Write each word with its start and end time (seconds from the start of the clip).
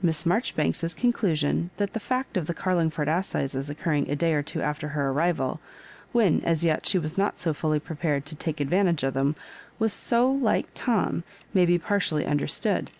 Miss 0.00 0.22
Maijoribanks's 0.22 0.94
conclu 0.94 1.36
sion, 1.36 1.70
that 1.76 1.92
the 1.92 1.98
fact 1.98 2.36
of 2.36 2.46
the 2.46 2.54
Carlingford 2.54 3.08
assizes 3.08 3.68
oc 3.68 3.78
curring 3.78 4.08
a 4.08 4.14
day 4.14 4.32
or 4.32 4.40
two 4.40 4.62
after 4.62 4.86
her 4.90 5.10
arrival, 5.10 5.58
when 6.12 6.40
as 6.44 6.62
yet 6.62 6.86
she 6.86 7.00
was 7.00 7.18
not 7.18 7.36
fully 7.36 7.80
prepared 7.80 8.24
to 8.26 8.36
take 8.36 8.60
advantage 8.60 9.02
of 9.02 9.14
them, 9.14 9.34
was 9.80 9.92
so 9.92 10.30
like 10.30 10.68
Tom, 10.76 11.24
may 11.52 11.66
be 11.66 11.80
partially 11.80 12.24
under 12.24 12.46
stood. 12.46 12.92